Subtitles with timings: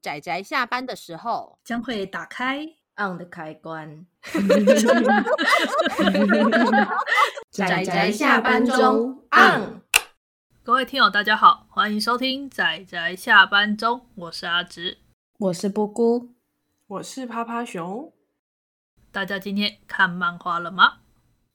[0.00, 2.64] 宅宅下班的时候将会打开
[2.96, 4.06] on 的开关。
[7.50, 9.82] 仔仔下班中 on。
[10.62, 14.98] 各位听友，大家好，欢迎收听仔仔下班中，我是阿直，
[15.38, 16.30] 我是波姑，
[16.86, 18.12] 我是趴趴熊。
[19.10, 20.98] 大家今天看漫画了吗？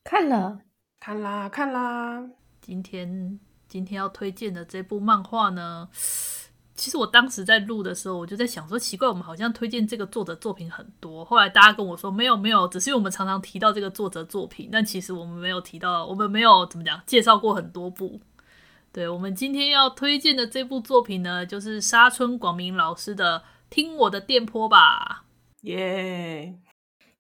[0.04, 0.60] 看了，
[1.00, 2.30] 看啦，看啦。
[2.60, 5.90] 今天今天要推荐的这部漫画呢，
[6.78, 11.26] 其实我当时在录的时候，我就在想说，奇怪，我们好像推荐这个作者作品很多。
[11.26, 18.22] 后来大家跟我说，没有没有，只是因为我们常常提到这个作者作品，但其实我们没有提到，我们没有怎么讲介绍过很多部。
[18.94, 25.26] 对，我们今天要推荐的这部作品呢，就是沙村广明老师的《听我的电波吧》。
[25.68, 26.60] 耶，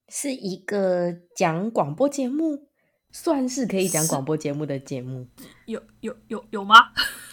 [0.07, 2.67] 是一个讲广播节目。
[3.09, 5.26] 算是可以讲广播节目的节目，
[5.65, 6.76] 有有有有吗？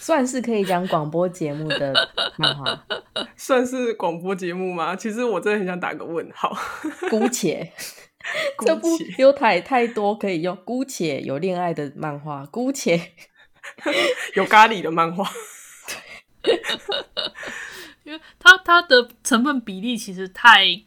[0.04, 2.84] 算是可以讲广播节目的漫画，
[3.38, 4.94] 算是广播节目吗？
[4.94, 6.54] 其实我真的很想打个问号。
[7.08, 7.72] 姑且，
[8.66, 10.54] 这部有太太多可以用。
[10.66, 13.12] 姑且有恋爱的漫画，姑且
[14.34, 15.26] 有咖喱的漫画，
[16.42, 16.60] 对，
[18.02, 20.82] 因为它它的成分比例其实太。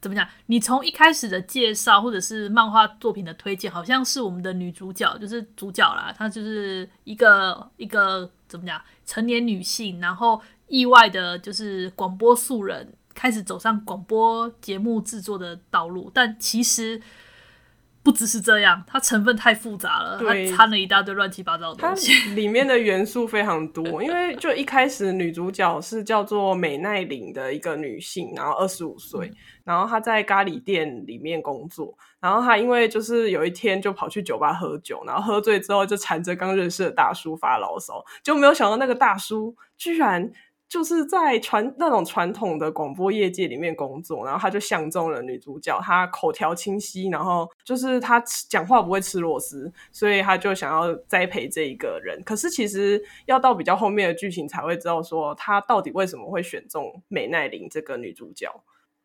[0.00, 0.26] 怎么讲？
[0.46, 6.14] 你从一开始的介绍，或者是漫画作品的推荐，好像是我们的女主角，就是主角啦。
[6.16, 8.80] 她就是一个一个怎么讲？
[9.04, 16.10] 成年女性，然后意外的就是广播素人，开始走上广播节目制作的道路。
[16.12, 17.00] 但其实
[18.06, 22.12] 不只是这样，它成分太复杂了，它掺了一大堆乱七八糟的东西。
[22.12, 29.26] 它里面的元素非常多，因为就一开始女主角是叫做美奈玲的一个女性，然后二十五岁。
[29.26, 29.34] 嗯
[29.66, 40.30] 然后她在咖喱店里面工作，然后她因为就是有一天就跑去酒吧喝酒，然后喝醉之后就缠着刚认识的大叔发牢骚，就没有想到那个大叔居然
[40.68, 52.20] 就是在传那种传统的广播业界里面工作，然后他就相中了女主角，他口条清晰，然后就是他讲话不会吃螺丝，所以他就想要栽培这一个人。
[52.24, 58.50] 可是其实要到比较后面的剧情才会知道说他到底为什么会选中美奈玲这个女主角。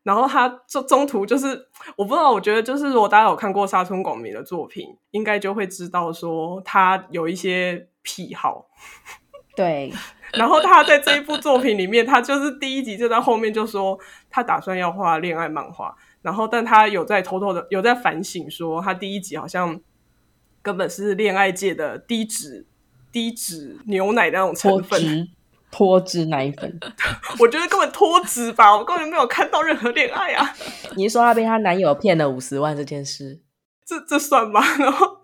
[0.04, 8.68] 然后他中中途就是我不知道，我觉得就是如果大家有看过沙村广明的作品，应该就会知道说他有一些癖好。
[9.56, 9.94] 对，
[10.38, 13.98] 然后他在这一部作品里面，他就是第一集就在后面就说
[14.30, 19.80] 他打算要画恋爱漫画，然后但他有在偷偷的有在反省说，他第一集好像
[20.62, 22.66] 根本是恋爱界的低脂
[23.12, 25.30] 低脂牛奶那种成分。
[25.74, 26.78] 脱脂奶粉，
[27.40, 30.54] 我觉得根本脱脂吧，我根本没有看到任何恋爱啊！
[30.98, 33.40] 你是说她被她男友骗了五十万这件事，
[33.86, 34.62] 这这算吗？
[34.80, 35.18] 然后，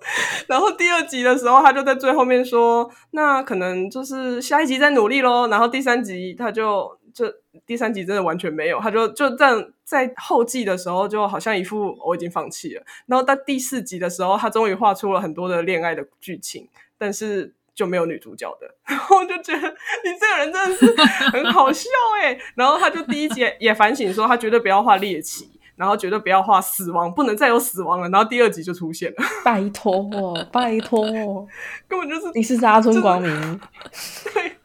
[0.47, 5.47] 然后第二集的时候，他就在最后面说，那可能就是下一集再努力咯。
[5.47, 7.25] 然后第三集他就就
[7.65, 9.53] 第三集真的完全没有，他就就在
[9.83, 12.83] 在后记的时候，就好像一副我已经放弃了。
[13.05, 16.67] 然后到第四集的时候，他终于画出了很多的恋爱的剧情，
[16.97, 17.53] 但是。
[17.77, 19.67] 就没有女主角的， 然后我就觉得
[20.03, 20.95] 你这个人真的是
[21.29, 21.87] 很好笑
[22.19, 22.35] 哎。
[22.57, 28.09] 然后他就第一集也反省说，他绝对不要画猎奇，然后绝对不要画死亡，不能再有死亡了。
[28.09, 31.47] 然后第二集就出现了， 拜托哦，拜托哦，
[31.87, 33.31] 根本就是你是沙村广明。
[34.33, 34.57] 对，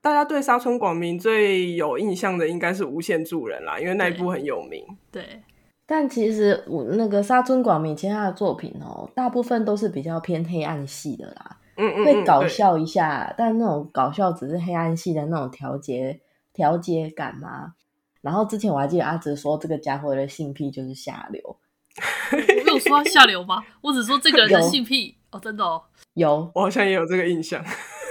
[0.00, 4.84] 大家对沙村广明最有印象的应该是《无限助人》啦，因为那一部很有名。
[5.10, 5.22] 对。
[5.22, 5.42] 对
[5.90, 11.56] 但其实我那个沙村广明其他的作品哦，大部分都是比较偏黑暗系的啦。
[11.78, 16.20] 嗯，嗯嗯，会搞笑一下，但那种搞笑只是黑暗系的那种调节
[16.52, 17.72] 调节感嘛。
[18.20, 21.40] 然后之前我还记得阿哲说这个家伙的性癖就是下流，
[22.32, 23.64] 我没有说他下流吗？
[23.80, 25.82] 我只说这个人的性癖哦，真的哦，
[26.14, 27.64] 有，我好像也有这个印象。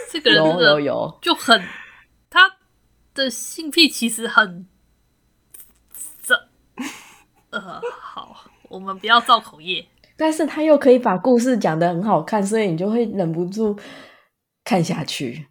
[0.10, 1.62] 这个人有有有，就很
[2.30, 2.58] 他
[3.14, 4.66] 的性癖其实很
[6.22, 6.34] 这
[7.50, 9.86] 呃好，我们不要造口业。
[10.16, 13.78] 但是他又可以把故事讲得很好看，所以你就会忍不住
[14.64, 15.48] 看下去。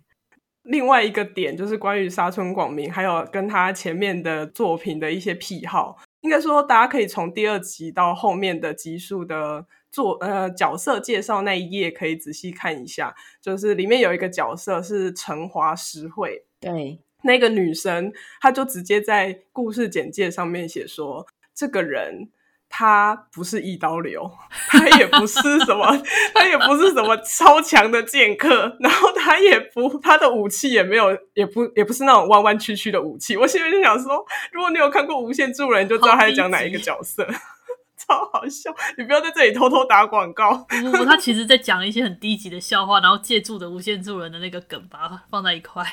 [0.67, 22.29] 另外一个点就是关于沙村广明，还有跟他前面的作品的一些癖好，应该说大家可以从第二集到后面的集数的作呃角色介绍那一页可以仔细看一下，就是里面有一个角色是陈华实惠，对，那个女生，她就直接在故事简介上面写说这个人。
[22.69, 24.31] 他不是一刀流，
[24.69, 25.87] 他也不是什么，
[26.35, 33.37] 他也不是什么超强的剑客，然后他也不，他的武器也没有，也不，也不是那种弯弯曲曲的武器。
[33.37, 37.27] 我现在就想说，如果你有看过《无限助人》，你就知道他在讲哪一个角色，
[37.97, 38.75] 超好笑。
[38.99, 40.67] 你不要在这里偷偷打广告。
[40.69, 45.85] 不不不，他其实在讲一些很低级的笑话，然后借助的《无限助人》的那个梗，把它放在一块。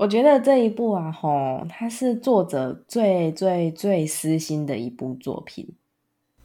[0.00, 5.74] 我觉得这一部啊，吼，它是作者最最最私心的一部作品。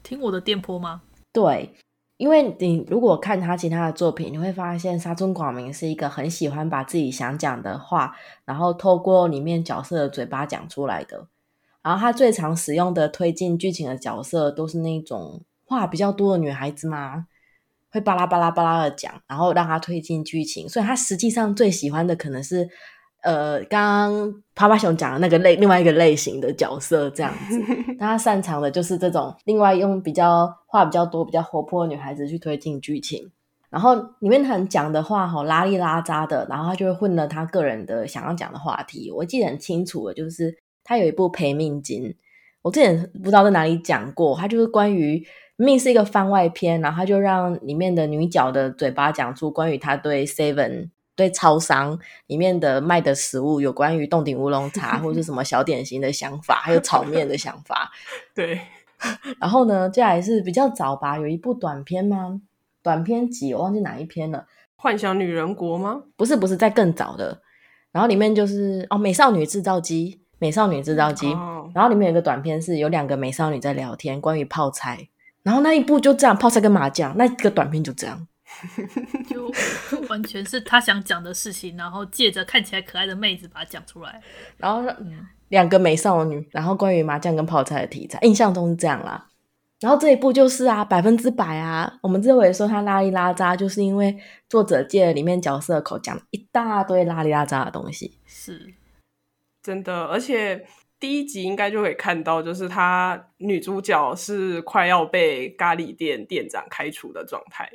[0.03, 1.03] 听我的电波吗？
[1.31, 1.73] 对，
[2.17, 11.25] 因为你如果看他其他的作品，你会发现沙村广明是一个很喜欢把自己想讲的话，然后透过里面角色的嘴巴讲出来的。
[11.81, 17.27] 然后他最常使用的推进剧情的角色，都是那种话比较多的女孩子嘛，
[17.89, 20.67] 会巴拉巴拉巴拉的讲，然后让他推进剧情。
[20.67, 22.69] 所以他实际上最喜欢的可能是。
[23.25, 27.59] 呃，刚刚趴趴熊讲的那个类另外一个类型的角色这样子，
[27.97, 33.31] 他擅长的就是这种另外用比较话比较多、比较活泼的女孩子去推进剧情，
[33.71, 39.11] 然后里面很讲的话吼拉里拉渣的，然后他就会混了他个人的想要讲的话题。
[39.11, 42.03] 我记得很清楚的，就是他有一部《赔命金》，
[42.61, 45.25] 我之前不知道在哪里讲过，他就是关于
[45.57, 50.91] 明明是一个番外篇，然后他就让里面的女角的嘴巴讲出关于他对 Seven。
[51.15, 51.97] 对超商
[52.27, 57.91] 里面的卖的食物，有关于洞顶乌龙茶或者是什么小点心的想法，还有炒面的想法。
[58.35, 58.59] 对，
[59.39, 62.41] 然后呢，接下来是比较早吧，有一部短片吗？
[62.83, 64.39] 短片集我忘记哪一篇了，
[64.75, 66.03] 《幻想女人国》吗？
[66.15, 67.41] 不是，不是，在更早的。
[67.91, 71.33] 然后里面就是哦，美少女制造机，美少女制造机。
[71.33, 75.07] 哦、然后里面有一个短片，是有两个美少女在聊天，关于泡菜。
[75.41, 78.27] 然后那一部就这样，泡菜跟麻将，那个短片就这样。
[79.29, 79.51] 就
[80.07, 84.21] 完全是他想讲的事情，然后借着看起来可爱的妹子把它讲出来，
[84.57, 89.27] 然后嗯，两个美少女，然后关于麻将跟泡菜的题材，印象中是这样啦。
[89.81, 94.17] 然后这一部就是啊，百分之百啊，我们之所以说他拉里拉渣，就是因为
[94.47, 98.73] 作者借了里面角色的口讲一大堆拉里拉渣的东西，是
[99.61, 100.05] 真的。
[100.05, 100.65] 而且
[100.97, 107.69] 第一集应该就可以看到，就是他女主角是快要被咖喱店店长开除的状态。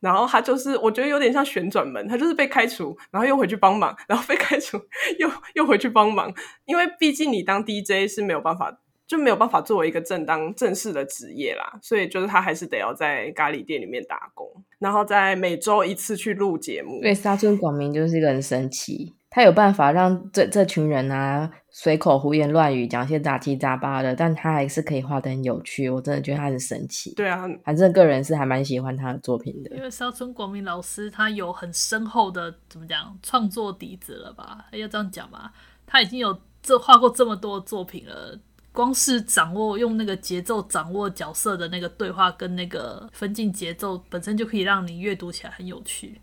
[0.00, 4.78] 然后他就是，我觉得有点像旋转门，他就是被开除，然后又回去帮忙， 然后被开除，
[5.18, 6.32] 又又回去帮忙。
[6.66, 14.46] 因为毕竟你当 DJ 是没有办法，就没有办法作为一个正当正式的职业啦，所以就是他还是得要在咖喱店里面打工，
[14.78, 17.00] 然后在每周一次去录节目。
[17.00, 19.14] 对，沙村广明就是一个很神奇。
[19.30, 25.88] 他有办法让这这群人啊随口胡言乱语，讲些杂七杂八的，但他还是可以画的很有趣。
[25.90, 27.14] 我真的觉得他很神奇。
[27.14, 29.76] 对啊，反正个人是还蛮喜欢他的作品的。
[29.76, 34.64] 因为沙村广明老师他有很深厚的怎么讲创作底子了吧？
[34.72, 35.52] 要这样讲吧，
[35.86, 38.38] 他已经有这画过这么多作品了，
[38.72, 46.20] 光是掌握用那个节奏掌握角色的那个对话跟那个分镜节奏，本身就可以让你阅读起来很有趣。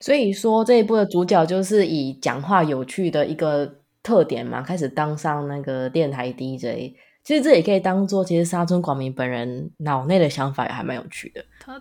[0.00, 6.94] 所以说这一部的主角就是以讲话有趣的一个特点嘛，开始当上那个电台 DJ。
[7.24, 11.44] 其实这也可以当做，其实沙村广明本人脑内的想法也还蛮有趣的。
[11.60, 11.80] 他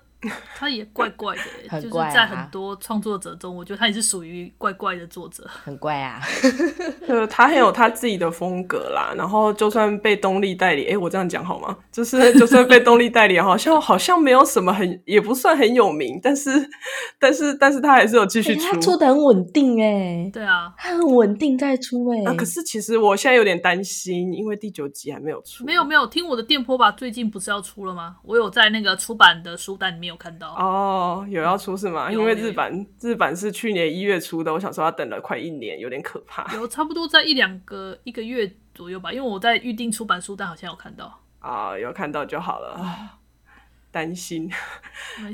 [0.55, 6.19] 他也怪怪的， 很怪啊，就是在很多创作者中，我觉得他也是属于怪怪的作者，很怪啊。
[7.07, 9.13] 呃， 他很有他自己的风格啦。
[9.15, 11.77] 然后就算被东立代理，哎，我这样讲好吗？
[11.91, 16.19] 就是就算被东立代理，好像好像没有什么很，也不算很有名。
[16.21, 16.49] 但是
[17.19, 20.29] 但是但是他还是有继续出，欸、他出的很稳定哎。
[20.33, 22.23] 对啊，他很稳定在出哎。
[22.25, 25.63] 啊，可是其实我现在有点担心，因为第九集还没有出。
[25.63, 28.15] 没有没有，听我的电波吧，最近不是要出了吗？
[28.23, 30.07] 我有在那个出版的书单你没。
[30.07, 32.09] 有看到哦，有要出是吗？
[32.09, 36.49] 因为日版日版是去年一月出的，我想说他等了快一年，有点可怕。
[36.55, 42.79] 有差不多在一两个一个月左右吧，因为我在预定出版书单，好像有看到啊，有看到就好了。
[43.87, 44.49] 啊担心，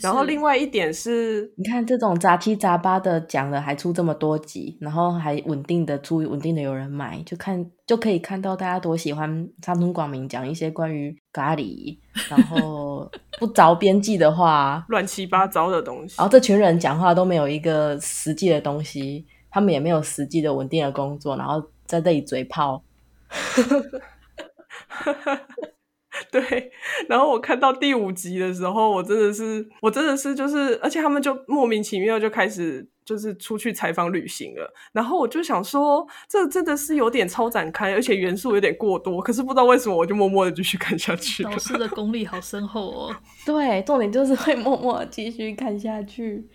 [0.02, 11.98] 然后另外一点是，你看这种杂七杂八的讲了，还出这么多集，然后还稳定的出，稳定的有人买，就看就可以看到大家多喜欢沙村广明讲一些关于咖喱，
[12.30, 16.16] 然后不着边际的话， 乱七八糟的东西。
[16.18, 22.82] 然后这群人讲话都没有一个实际的东西，他们也没有实际的稳定的工作，然后在这里嘴炮。
[26.32, 26.72] 对，
[27.10, 34.72] 然后我看到第五集的时候，我真的是，我真的是，就是，而且他们就莫名其妙就开始就是出去采访旅行了。
[34.92, 39.20] 然后我就想说，这真的是有点超展开，而且元素有点过多。
[39.22, 41.42] 可是不知道为什么，我就默默的继续看下去。
[41.44, 43.16] 老师的功力好深厚哦。
[43.46, 46.48] 对，重点就是会默默继续看下去。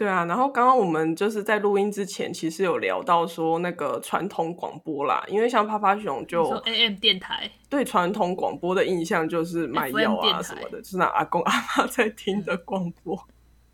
[0.00, 13.14] 对啊，然后刚刚我们就是在录音之前，其实有聊到说那个传统广播啦，因为像趴趴熊就 AM 电台，对传统广播的印象就是卖药啊什么的，就是那阿公阿妈 在听的广播，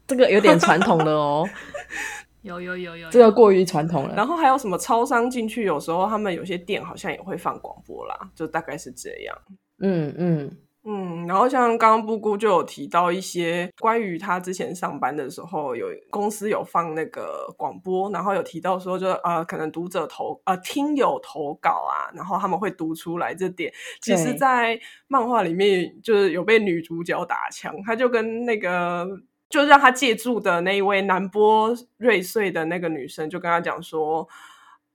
[0.09, 1.49] 这个有点传统了哦，
[2.42, 4.14] 有有有有，这个过于传统了。
[4.16, 9.38] 然后还有什么超商进去，有时候他们有些店好像也会放广播啦，就大概是这样。
[9.78, 10.50] 嗯嗯
[10.88, 24.78] 嗯，然后像刚刚布姑就有提到一些关于他之前上班的时候，有公司有放那个广播，然后有提到说就，就呃，可能读者投呃听友投稿啊，然后他们会读出来这点，其实，在
[25.08, 29.04] 漫画里面就是有被女主角打枪，他就跟那个
[29.50, 34.28] 就让他借住的那一位南波瑞穗的那个女生，就跟他讲说，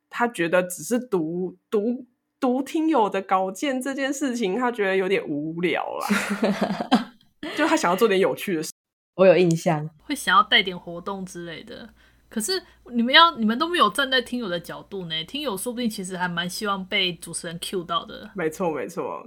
[0.10, 2.06] 他觉得只是读读。
[2.42, 7.14] 读听友的稿件这件事情，他觉得有点无聊啦，
[7.56, 8.72] 就他想要做点有趣的事。
[9.16, 11.88] 我有印象，会想要带点活动之类的。
[12.28, 15.24] 可是你们要，你们都没有站在听友的角度呢？
[15.26, 18.32] 听友说不定其实还蛮希望被主持人 cue 到的。
[18.34, 19.24] 没错，没错。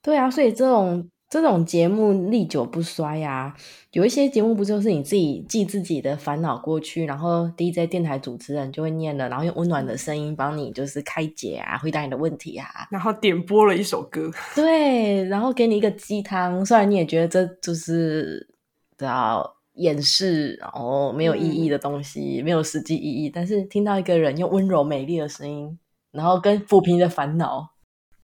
[0.00, 1.10] 对啊，所以这种。
[1.30, 3.56] 这种节目历久不衰呀、啊，
[3.92, 18.44] 有一些节目不就是你自己寄自己的烦恼过去，然后 DJ 电台主持人就会念了，然后用温暖的声音帮你就是开解啊，回答你的问题啊，然后点播了一首歌，对，然后给你一个鸡汤，虽然你也觉得这就是
[18.96, 25.78] 都要掩饰，然后没有意义的东西，嗯、没有实际意义，但是听到一个人用温柔美丽的声音，
[26.10, 27.70] 然后跟抚平你的烦恼。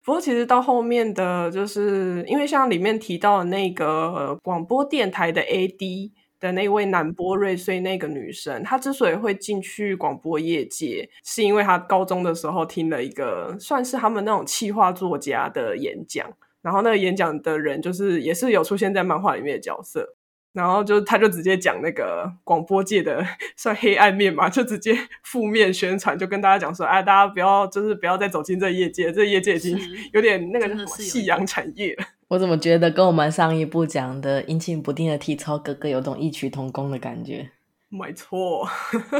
[0.04, 16.26] 不过，其实到后面的，就是因为像里面提到的那个、广播电台的 AD 的那位南波瑞穗那个女生，她之所以会进去广播业界，是因为她高中的时候听了一个算是他们那种企划作家的演讲，
[16.62, 20.16] 然后那个演讲的人就是也是有出现在漫画里面的角色。
[20.52, 23.24] 然后就他就直接讲那个广播界的
[23.56, 29.78] 算黑暗面嘛，就直接负面宣传，就跟大家讲说，哎，大家不要就是不要再走进这业界，这业界已经
[30.12, 32.04] 有点那个夕阳产业了。
[32.26, 37.50] 我怎么觉得跟我们上一部讲的阴晴不定的体操哥哥有种异曲同工的感觉？
[37.88, 38.68] 没错，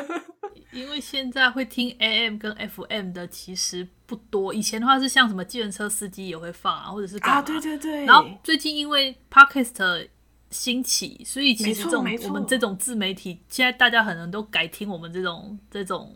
[0.72, 10.08] 因为现在会听 AM 跟 FM 的其实不多，以前的话是像什么计程车司机也会放啊，或者是啊，对对对，然后最近因为 Podcast。
[10.50, 16.12] 兴起，所以其实这种我们这种自媒体，现在大家可能都改听我们这种这种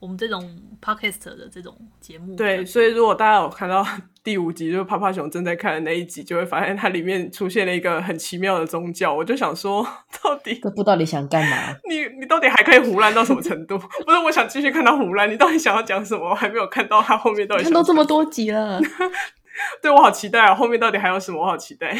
[0.00, 2.34] 我们这种 podcast 的这种节目。
[2.36, 3.86] 对，所以如果大家有看到
[4.22, 9.14] 第五集，就是趴趴熊正在看的那一集，就会发现它里面出现了一个很奇妙的宗教。
[9.14, 9.82] 我就想说，
[10.22, 11.76] 到底这部到底想干嘛？
[11.88, 13.78] 你你到底还可以胡乱到什么程度？
[13.78, 15.30] 不是，我想继续看到胡乱。
[15.30, 16.30] 你到底想要讲什么？
[16.30, 17.62] 我还没有看到他后面到底。
[17.62, 18.80] 看都这么多集了，
[19.82, 20.54] 对，我好期待啊！
[20.54, 21.40] 后面到底还有什么？
[21.42, 21.96] 我好期待。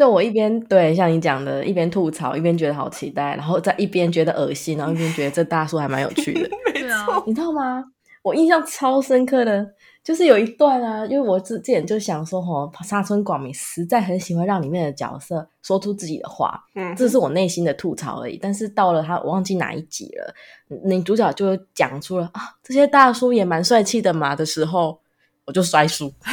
[0.00, 6.48] 对，我一边对像你讲的，一边吐槽，一边觉得好期待，然后在一边觉得恶心，然后一边觉得这大叔还蛮有趣的。
[6.72, 7.84] 没错，你知道吗？
[8.22, 9.66] 我印象超深刻的，
[10.02, 18.38] 就是有一段啊，因为我之前就想说，吼，沙村广明实在很喜欢让里面的角色说出自己的话，嗯，这是我内心的吐槽而已。
[18.40, 20.34] 但是到了他，我忘记哪一集了，
[20.82, 24.98] 女主角就讲出了啊，这些大叔也蛮帅气的嘛的时候，
[25.44, 26.10] 我就摔书。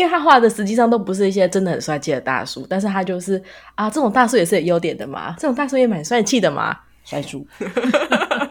[0.00, 3.40] 因为他画的实际上都不是一些真的很帅气的大叔，但是他就是
[3.74, 7.46] 啊，这种大叔也是有优点的嘛，这种大叔也蛮帅气的嘛，帅叔，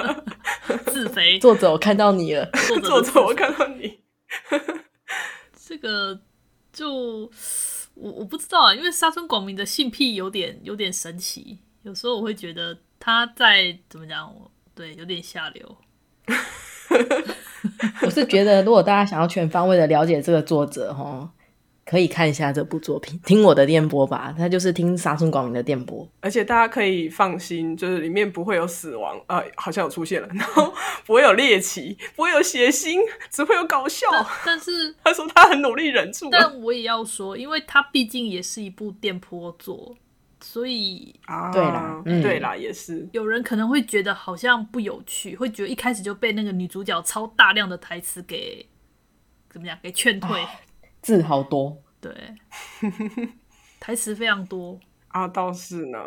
[0.86, 1.40] 自肥。
[1.40, 2.48] 作者，我看到你了，
[2.84, 4.00] 作者，我看到你。
[5.68, 6.20] 这个
[6.72, 7.32] 就
[7.96, 14.32] 我我不知道啊，因为沙村广明的性癖有点有点神奇，有时候我会觉得他在怎么讲，
[14.76, 15.78] 对，有点下流。
[18.04, 21.28] 我是觉得，如果大家想要全方位的了解这个作者，哈。
[21.90, 30.72] 可以看一下这部作品，听我的电波吧，他就是听沙村广明的电波，而且大家可以放心，就是里面不会有死亡，呃，好像有出现了，然后
[31.04, 33.00] 不会有猎奇，不会有血腥，
[33.32, 34.06] 只会有搞笑。
[34.12, 39.98] 但，但是 他说他很努力忍住，但我也要说，因为他毕竟也是一部电波作，
[40.42, 48.64] 所以啊，对啦，嗯、对啦，也是有人可能会觉得好像不有趣，会觉得一开始就被那个女主角超大量的台词给
[49.50, 50.40] 怎么样给劝退。
[50.40, 50.52] 啊
[51.02, 52.12] 字好多，对，
[53.80, 54.80] 台词非常多。
[55.10, 55.98] 啊，倒是呢。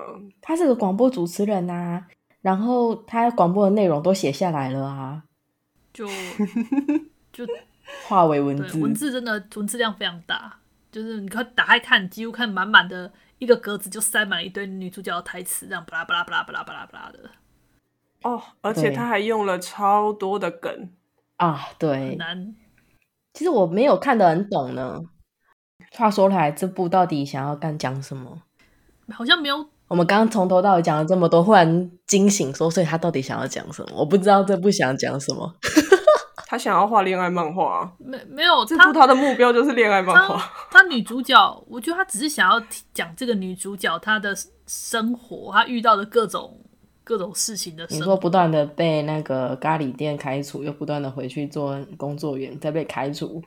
[0.40, 2.06] 他是个广播主持人啊，
[2.40, 5.24] 然后他广播的内容都写下来了啊，
[5.92, 6.06] 就
[7.32, 7.44] 就
[8.06, 10.58] 化为文字，文字真的文字量非常大，
[10.92, 17.30] 就是你看打开看，几乎看满满的一个格子就塞满了一堆女主角的台词，这样巴拉巴拉巴拉巴拉巴拉巴拉的。
[18.22, 20.90] 哦，而且他还用了超多的梗。
[21.38, 22.54] 啊，对，很难。
[23.32, 25.00] 其实我没有看得很懂呢。
[25.96, 28.42] 话说来，这部到底想要干讲什么？
[29.12, 29.66] 好像没有。
[29.88, 33.96] 我们刚刚从头到尾讲了这么多，忽然惊醒说，所以他到底想要讲什么？
[33.96, 35.54] 我不知道这部想讲什么。
[36.48, 37.90] 他想要画恋爱漫画？
[37.98, 38.64] 没没有？
[38.64, 40.50] 这部他的目标就是恋爱漫画。
[40.70, 42.62] 他女主角，我觉得他只是想要
[42.94, 44.34] 讲这个女主角她的
[44.66, 46.58] 生活，她遇到的各种
[47.04, 47.86] 各种事情的。
[47.90, 53.42] 你说不断的被那个咖喱店开除，又不断的回去做工作员，再被开除。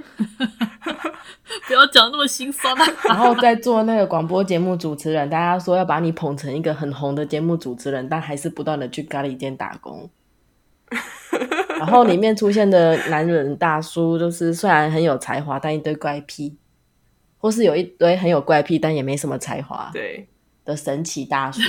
[1.66, 2.86] 不要讲那么心酸啊！
[3.04, 10.08] 然后在做那个广播节目主持人，大家说要把你捧成一个很红的节目主持人，但还是不断的去咖喱店打工。
[11.78, 16.56] 然后里面出现的男人大叔，就是虽然很有才华，但一堆怪癖，
[17.38, 20.26] 或是有一堆很有怪癖，但也没什么才华，对
[20.64, 21.60] 的神奇大叔。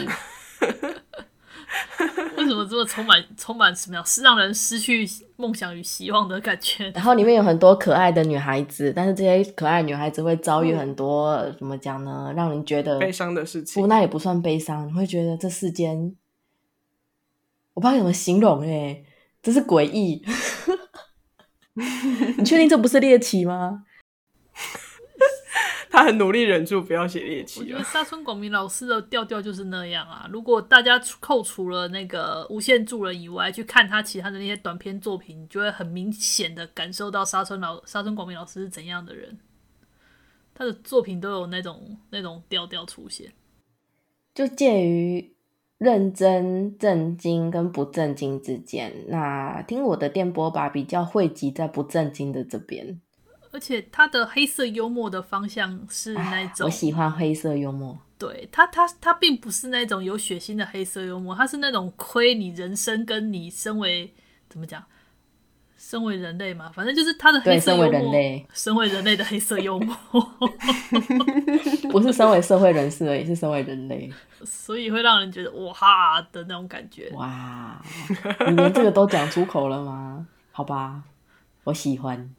[2.38, 6.90] 为什么这么充满充满什么样是让人失去梦想与希望的感觉？
[6.92, 12.34] 然后里面有很多可爱的女孩子，但是这些可爱的女孩子会遭遇很多、嗯、怎么讲呢？
[12.36, 13.82] 让人觉得悲伤的事情。
[13.82, 16.16] 不，那也不算悲伤，你会觉得这世间，
[17.74, 19.04] 我不知道怎么形容哎，
[19.42, 20.25] 这是诡异。
[22.38, 23.84] 你确定这不是猎奇吗？
[25.93, 27.60] 他很努力忍住不要写猎奇。
[27.60, 30.25] 我觉得沙村广明老师的调调就是那样啊。
[30.31, 39.38] 如果大家扣除了那个无限助人以外，去看他其他的那些短篇作品，就会很明显的感受到沙村老沙村广明老师是怎样的人。
[40.53, 43.33] 他的作品都有那种那种调调出现，
[44.33, 45.33] 就介于
[45.77, 48.93] 认真、正经跟不正经之间。
[49.07, 53.01] 那听我的电波吧，比较汇集在不正经的这边。
[53.51, 57.98] 而且他的黑色幽默的方向是那种，我喜欢黑色幽默。
[58.17, 64.13] 对他，他他并不是那种有血腥的黑色幽默，他是那种亏你人生跟你身为
[64.48, 64.84] 怎么讲，
[65.75, 67.86] 身为人类嘛，反正就是他的黑色幽默。
[67.86, 69.98] 身为人类，身为人类的黑色幽默
[71.91, 74.10] 不是身为社会人士而已，是身为人类，
[74.46, 77.10] 所以会让人觉得哇哈的那种感觉。
[77.15, 77.84] 哇，
[78.48, 80.27] 你连这个都讲出口了吗？
[80.51, 81.01] 好吧。
[81.63, 82.34] 我喜欢，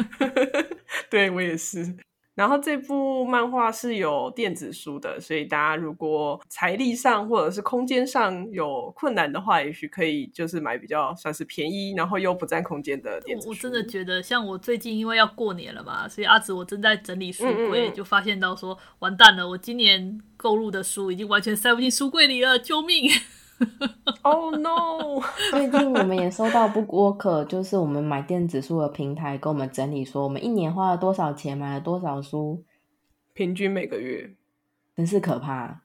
[1.10, 1.96] 对我也是。
[2.34, 13.48] 然后这部漫画是有电子书的，所以大家如果财力上或者是空间上有困难的话，也许可以就是买比较算是便宜，然后又不占空间的电子书。
[13.48, 23.10] 我真的觉得，像我最近因为要过年了嘛，所以阿紫我正在整理书柜，嗯嗯就发现到说完蛋了，我今年购入的书已经完全塞不进书柜里了，救命！
[24.22, 25.22] Oh no！
[25.52, 32.64] 最近我们也收到 BookWalker，就是我们买电子书的平台，给我们整理说我们一年花了多少钱，买了多少书，
[33.34, 34.34] 平均每个月，
[34.96, 35.82] 真是可怕。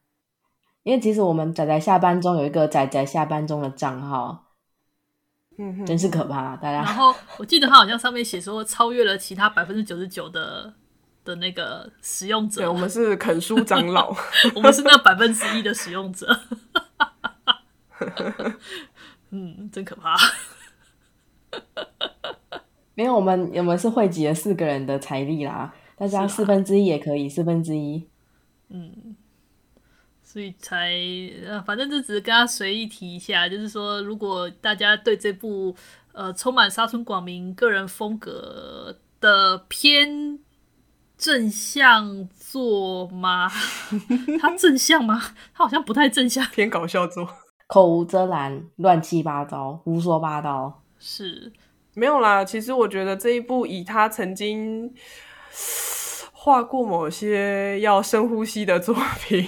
[0.84, 4.46] 因为其实我们仔仔下班中有一个仔仔下班中的账号，
[5.60, 6.56] 嗯哼，真是可怕。
[6.58, 10.74] 大家，然后我记得他好像上面写说超越了其他百分之九十九的
[11.24, 12.62] 的那个使用者。
[12.62, 14.12] 对，我们是啃书长老，
[14.56, 16.28] 我们是那百分之一的使用者。
[19.32, 20.16] 嗯，真可怕。
[22.94, 28.08] 没有，我们我们是汇集了四个人的财力啦，大家四分之一也可以，四分之一。
[28.70, 29.16] 嗯，
[30.22, 30.92] 所以才
[31.48, 35.76] 呃，反正就只是跟他随意提一下，就是说，如果大家对这部
[36.12, 40.40] 呃充满沙村广明个人风格的偏
[41.18, 43.50] 正向作吗？
[44.40, 45.22] 他正向吗？
[45.54, 47.28] 他好像不太正向，偏搞笑作。
[47.72, 51.50] 口无遮拦，乱七八糟，胡说八道，是
[51.94, 52.44] 没有啦。
[52.44, 54.94] 其实我觉得这一部以他曾经
[56.34, 58.94] 画过某些要深呼吸的作
[59.26, 59.48] 品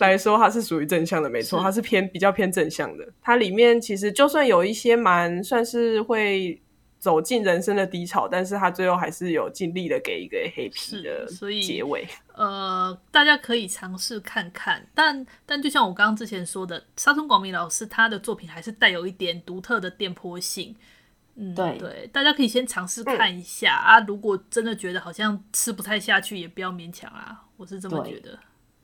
[0.00, 3.08] 来说，它是属于正向的，没错，它是偏比较偏正向的。
[3.22, 6.60] 它里面其实就算有一些蛮算是会。
[7.02, 11.26] 走进人生的低潮，但是他最后还是有尽力的给一个 a 黑皮的
[11.60, 12.06] 结尾。
[12.32, 20.76] 呃，大家可以尝试看看，但但就像我刚刚之前说的，沙村广明老师他的作品还是带有一点独特的电波性。
[21.34, 24.00] 嗯，对对，大家可以先尝试看一下、嗯、啊。
[24.06, 27.42] 如果真的觉得好像吃不太下去，也不要勉强啊。
[27.56, 28.38] 我是这么觉得。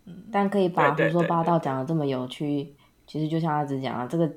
[0.07, 2.74] 嗯，但可以把胡说八道讲的这么有趣，
[3.07, 4.28] 其实就像他只讲啊，这个。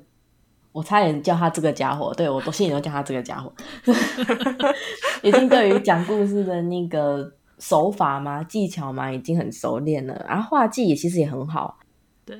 [0.72, 3.52] 我差点叫他这个家伙，对，我都心里都叫他这个家伙，
[5.22, 10.24] 已经对于讲故事的那个手法嘛、技巧嘛，已经很熟练了。
[10.26, 11.78] 然后画技也其实也很好。
[12.24, 12.38] 对，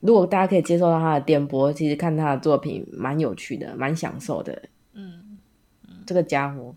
[0.00, 4.62] 如果大家可以接受到他的电波，其实看他的作品蛮有趣的，蛮享受的。
[4.94, 5.38] 嗯，
[5.86, 6.74] 嗯这个家伙。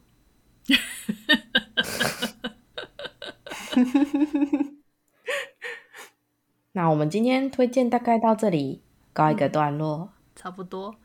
[6.73, 8.81] 那我们今天推荐大概到这里，
[9.13, 10.09] 告一个段落。
[10.39, 10.95] 差不多，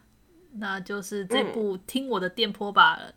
[0.53, 3.01] 那就是这部听我的电波吧。
[3.01, 3.12] 嗯、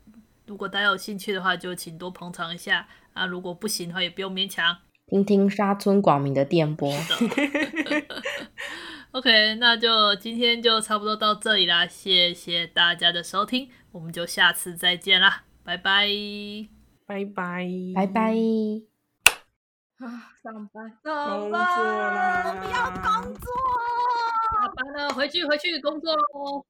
[0.47, 3.27] 如果大家有兴趣的话，就请多捧场一下啊。
[3.27, 4.75] 如果不行的话，也不用勉强。
[5.05, 6.91] 听听沙村广明的电波。
[9.13, 11.85] OK，那就今天就差不多到这里啦。
[11.85, 16.07] 谢谢大家的收听，我们就下次再见啦，拜拜，
[17.05, 18.35] 拜拜，拜拜。
[19.99, 23.96] 啊，上班，工作啦，我不要工作。
[24.77, 26.67] 完了，回去回去工作喽。